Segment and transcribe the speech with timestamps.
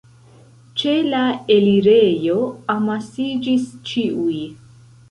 [0.81, 1.19] Ĉe la
[1.57, 2.39] elirejo
[2.79, 4.37] amasiĝis ĉiuj.